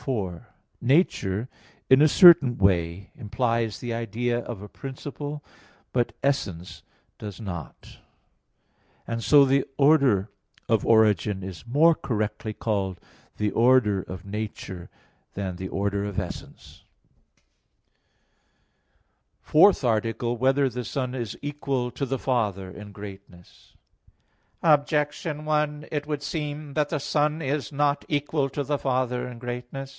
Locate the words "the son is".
20.69-21.37, 26.89-27.71